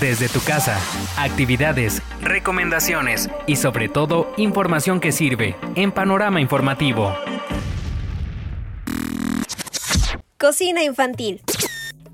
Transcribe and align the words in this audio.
desde 0.00 0.28
tu 0.28 0.40
casa. 0.40 0.78
Actividades, 1.16 2.02
recomendaciones 2.20 3.30
y 3.46 3.56
sobre 3.56 3.88
todo 3.88 4.32
información 4.36 5.00
que 5.00 5.12
sirve 5.12 5.56
en 5.74 5.92
Panorama 5.92 6.40
Informativo. 6.40 7.14
Cocina 10.38 10.82
infantil. 10.82 11.40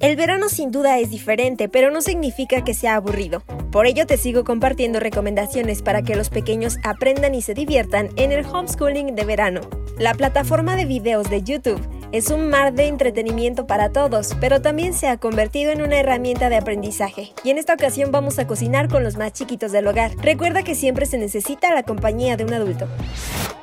El 0.03 0.17
verano 0.17 0.49
sin 0.49 0.73
duda 0.73 0.99
es 0.99 1.11
diferente, 1.11 1.69
pero 1.69 1.93
no 1.93 2.03
significa 2.03 2.65
que 2.65 2.75
sea 2.75 2.97
aburrido. 2.97 3.43
Por 3.71 3.87
ello 3.87 4.05
te 4.05 4.17
sigo 4.17 4.43
compartiendo 4.43 4.99
recomendaciones 4.99 5.81
para 5.81 6.03
que 6.03 6.17
los 6.17 6.29
pequeños 6.29 6.79
aprendan 6.83 7.37
y 7.37 7.43
se 7.43 7.55
diviertan 7.55 8.11
en 8.17 8.33
el 8.33 8.45
homeschooling 8.45 9.15
de 9.15 9.25
verano. 9.25 9.61
La 9.99 10.15
plataforma 10.15 10.75
de 10.75 10.87
videos 10.87 11.31
de 11.31 11.43
YouTube 11.43 11.81
es 12.13 12.31
un 12.31 12.51
mar 12.51 12.75
de 12.75 12.89
entretenimiento 12.89 13.67
para 13.67 13.91
todos, 13.91 14.37
pero 14.39 14.61
también 14.61 14.93
se 14.93 15.09
ha 15.09 15.17
convertido 15.17 15.73
en 15.73 15.81
una 15.81 15.99
herramienta 15.99 16.51
de 16.51 16.57
aprendizaje. 16.57 17.33
Y 17.43 17.51
en 17.51 17.59
esta 17.59 17.73
ocasión 17.75 18.13
vamos 18.13 18.39
a 18.39 18.47
cocinar 18.47 18.89
con 18.89 19.03
los 19.03 19.17
más 19.17 19.33
chiquitos 19.33 19.73
del 19.73 19.87
hogar. 19.87 20.13
Recuerda 20.19 20.63
que 20.63 20.75
siempre 20.75 21.07
se 21.07 21.17
necesita 21.17 21.75
la 21.75 21.83
compañía 21.83 22.37
de 22.37 22.45
un 22.45 22.53
adulto. 22.53 22.87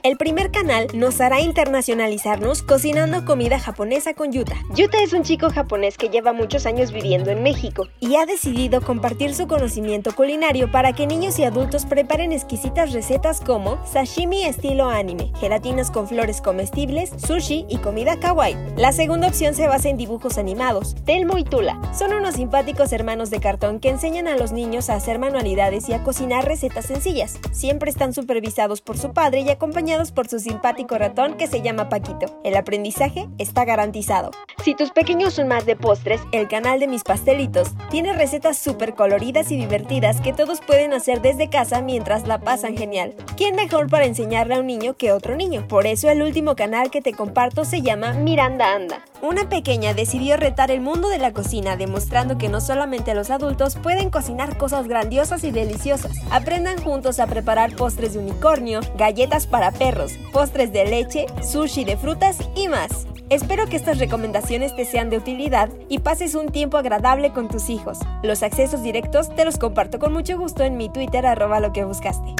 El 0.01 0.15
primer 0.15 0.49
canal 0.49 0.87
nos 0.93 1.19
hará 1.19 1.41
internacionalizarnos 1.41 2.63
cocinando 2.63 3.25
comida 3.25 3.59
japonesa 3.59 4.13
con 4.13 4.31
Yuta. 4.31 4.55
Yuta 4.73 5.03
es 5.03 5.11
un 5.11 5.23
chico 5.23 5.49
japonés 5.49 5.97
que 5.97 6.07
lleva 6.07 6.31
muchos 6.31 6.65
años 6.65 6.93
viviendo 6.93 7.31
en 7.31 7.43
México 7.43 7.85
y 7.99 8.15
ha 8.15 8.25
decidido 8.25 8.79
compartir 8.79 9.35
su 9.35 9.45
conocimiento 9.47 10.15
culinario 10.15 10.71
para 10.71 10.93
que 10.93 11.05
niños 11.05 11.37
y 11.37 11.43
adultos 11.43 11.85
preparen 11.85 12.31
exquisitas 12.31 12.93
recetas 12.93 13.41
como 13.41 13.85
sashimi 13.85 14.45
estilo 14.45 14.89
anime, 14.89 15.33
gelatinas 15.37 15.91
con 15.91 16.07
flores 16.07 16.39
comestibles, 16.39 17.11
sushi 17.17 17.65
y 17.67 17.77
comida 17.79 18.17
kawaii. 18.21 18.55
La 18.77 18.93
segunda 18.93 19.27
opción 19.27 19.53
se 19.53 19.67
basa 19.67 19.89
en 19.89 19.97
dibujos 19.97 20.37
animados. 20.37 20.95
Telmo 21.03 21.37
y 21.37 21.43
Tula 21.43 21.77
son 21.93 22.13
unos 22.13 22.35
simpáticos 22.35 22.93
hermanos 22.93 23.31
de 23.31 23.41
cartón 23.41 23.81
que 23.81 23.89
enseñan 23.89 24.29
a 24.29 24.37
los 24.37 24.53
niños 24.53 24.89
a 24.89 24.95
hacer 24.95 25.19
manualidades 25.19 25.89
y 25.89 25.93
a 25.93 26.03
cocinar 26.03 26.45
recetas 26.45 26.85
sencillas. 26.85 27.37
Siempre 27.51 27.91
están 27.91 28.13
supervisados 28.13 28.79
por 28.79 28.97
su 28.97 29.11
padre 29.11 29.41
y 29.41 29.49
acompañados 29.49 29.88
por 29.89 30.27
su 30.27 30.37
simpático 30.37 30.99
ratón 30.99 31.35
que 31.35 31.47
se 31.47 31.63
llama 31.63 31.89
Paquito. 31.89 32.39
El 32.43 32.55
aprendizaje 32.55 33.27
está 33.39 33.65
garantizado. 33.65 34.29
Si 34.69 34.75
tus 34.75 34.91
pequeños 34.91 35.33
son 35.33 35.47
más 35.47 35.65
de 35.65 35.75
postres, 35.75 36.21
el 36.31 36.47
canal 36.47 36.79
de 36.79 36.87
mis 36.87 37.03
pastelitos 37.03 37.69
tiene 37.89 38.13
recetas 38.13 38.55
súper 38.55 38.93
coloridas 38.93 39.49
y 39.49 39.57
divertidas 39.57 40.21
que 40.21 40.31
todos 40.31 40.61
pueden 40.61 40.93
hacer 40.93 41.23
desde 41.23 41.49
casa 41.49 41.81
mientras 41.81 42.27
la 42.27 42.41
pasan 42.41 42.77
genial. 42.77 43.15
¿Quién 43.35 43.55
mejor 43.55 43.89
para 43.89 44.05
enseñarle 44.05 44.53
a 44.53 44.59
un 44.59 44.67
niño 44.67 44.95
que 44.95 45.11
otro 45.11 45.35
niño? 45.35 45.67
Por 45.67 45.87
eso 45.87 46.07
el 46.07 46.21
último 46.21 46.55
canal 46.55 46.91
que 46.91 47.01
te 47.01 47.13
comparto 47.13 47.65
se 47.65 47.81
llama 47.81 48.13
Miranda 48.13 48.75
Anda. 48.75 49.03
Una 49.23 49.49
pequeña 49.49 49.95
decidió 49.95 50.37
retar 50.37 50.69
el 50.69 50.81
mundo 50.81 51.09
de 51.09 51.17
la 51.17 51.33
cocina 51.33 51.75
demostrando 51.75 52.37
que 52.37 52.47
no 52.47 52.61
solamente 52.61 53.15
los 53.15 53.31
adultos 53.31 53.75
pueden 53.75 54.11
cocinar 54.11 54.55
cosas 54.55 54.87
grandiosas 54.87 55.43
y 55.45 55.49
deliciosas. 55.49 56.11
Aprendan 56.29 56.79
juntos 56.79 57.19
a 57.19 57.25
preparar 57.25 57.75
postres 57.75 58.13
de 58.13 58.19
unicornio, 58.19 58.81
galletas 58.95 59.47
para 59.47 59.71
perros, 59.71 60.11
postres 60.31 60.71
de 60.71 60.85
leche, 60.85 61.25
sushi 61.41 61.85
de 61.85 61.97
frutas 61.97 62.37
y 62.55 62.67
más. 62.67 63.07
Espero 63.29 63.67
que 63.67 63.75
estas 63.75 63.99
recomendaciones 63.99 64.75
te 64.75 64.85
sean 64.85 65.11
de 65.11 65.17
utilidad 65.17 65.69
y 65.87 65.99
pases 65.99 66.33
un 66.33 66.47
tiempo 66.47 66.77
agradable 66.77 67.31
con 67.31 67.47
tus 67.47 67.69
hijos. 67.69 67.99
Los 68.23 68.41
accesos 68.41 68.81
directos 68.81 69.35
te 69.35 69.45
los 69.45 69.57
comparto 69.57 69.99
con 69.99 70.13
mucho 70.13 70.35
gusto 70.35 70.63
en 70.63 70.77
mi 70.77 70.89
Twitter 70.89 71.27
arroba 71.27 71.59
lo 71.59 71.71
que 71.71 71.85
buscaste. 71.85 72.33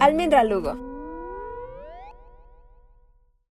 Almendra 0.00 0.42
Lugo. 0.42 0.89